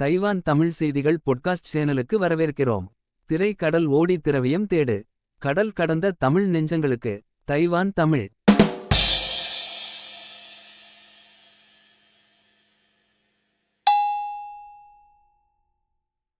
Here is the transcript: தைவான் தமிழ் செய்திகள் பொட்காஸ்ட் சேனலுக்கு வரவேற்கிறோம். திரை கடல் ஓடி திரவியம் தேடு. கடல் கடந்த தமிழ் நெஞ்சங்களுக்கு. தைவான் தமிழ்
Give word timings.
தைவான் 0.00 0.42
தமிழ் 0.42 0.70
செய்திகள் 0.70 1.18
பொட்காஸ்ட் 1.26 1.68
சேனலுக்கு 1.72 2.12
வரவேற்கிறோம். 2.12 2.86
திரை 3.26 3.54
கடல் 3.54 3.86
ஓடி 3.86 4.18
திரவியம் 4.18 4.66
தேடு. 4.66 5.02
கடல் 5.38 5.72
கடந்த 5.72 6.10
தமிழ் 6.10 6.54
நெஞ்சங்களுக்கு. 6.54 7.20
தைவான் 7.44 7.92
தமிழ் 7.92 8.30